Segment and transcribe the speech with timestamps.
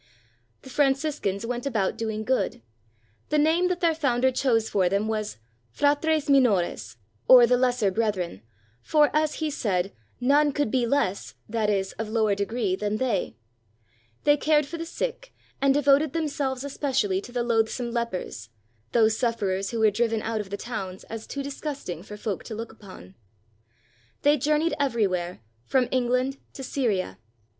[0.01, 0.03] I
[0.63, 2.63] The Franciscans went about doing good.
[3.29, 5.37] The name that their founder chose for them was
[5.71, 6.47] "Fratres Mi 14 ST.
[6.47, 8.41] FRANCIS OF ASSISI nores," or the lesser brethren,
[8.81, 13.35] for, as he said, none could be less, that is, of lower degree than they.
[14.23, 18.49] They cared for the sick, and devoted themselves especially to the loathsome lepers,
[18.93, 22.55] those sufferers who were driven out of the towns as too disgusting for folk to
[22.55, 23.13] look upon.
[24.23, 27.19] They journeyed everywhere, from England to Syria.